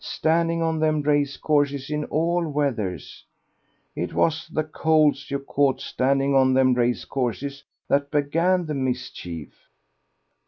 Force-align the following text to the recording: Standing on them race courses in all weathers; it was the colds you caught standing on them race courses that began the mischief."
Standing 0.03 0.63
on 0.63 0.79
them 0.79 1.03
race 1.03 1.37
courses 1.37 1.91
in 1.91 2.05
all 2.05 2.47
weathers; 2.49 3.23
it 3.95 4.15
was 4.15 4.47
the 4.51 4.63
colds 4.63 5.29
you 5.29 5.37
caught 5.37 5.79
standing 5.79 6.33
on 6.33 6.55
them 6.55 6.73
race 6.73 7.05
courses 7.05 7.63
that 7.87 8.09
began 8.09 8.65
the 8.65 8.73
mischief." 8.73 9.53